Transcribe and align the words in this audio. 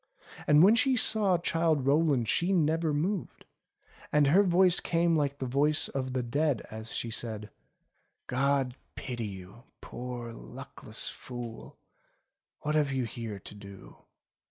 And 0.47 0.63
when 0.63 0.73
she 0.75 0.97
saw 0.97 1.37
Childe 1.37 1.85
Rowland 1.85 2.27
she 2.27 2.51
never 2.51 2.91
moved, 2.91 3.45
and 4.11 4.25
her 4.25 4.41
voice 4.41 4.79
came 4.79 5.15
like 5.15 5.37
the 5.37 5.45
voice 5.45 5.89
of 5.89 6.13
the 6.13 6.23
dead 6.23 6.63
as 6.71 6.95
she 6.95 7.11
said: 7.11 7.51
"God 8.25 8.75
pity 8.95 9.27
you, 9.27 9.65
poor 9.79 10.33
luckless 10.33 11.07
fool! 11.09 11.77
What 12.61 12.73
have 12.73 12.91
you 12.91 13.03
here 13.05 13.37
to 13.41 13.53
do 13.53 13.97